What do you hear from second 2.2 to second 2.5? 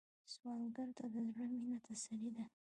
ده